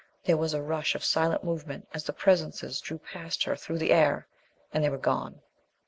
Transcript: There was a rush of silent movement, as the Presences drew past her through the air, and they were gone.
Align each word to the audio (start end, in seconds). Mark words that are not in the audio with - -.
There 0.25 0.35
was 0.35 0.55
a 0.55 0.63
rush 0.63 0.95
of 0.95 1.03
silent 1.03 1.43
movement, 1.43 1.87
as 1.93 2.05
the 2.05 2.11
Presences 2.13 2.81
drew 2.81 2.97
past 2.97 3.43
her 3.43 3.55
through 3.55 3.77
the 3.77 3.93
air, 3.93 4.25
and 4.73 4.83
they 4.83 4.89
were 4.89 4.97
gone. 4.97 5.41